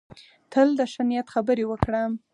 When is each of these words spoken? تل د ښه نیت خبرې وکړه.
تل 0.51 0.67
د 0.79 0.81
ښه 0.91 1.03
نیت 1.09 1.27
خبرې 1.33 1.65
وکړه. 1.67 2.01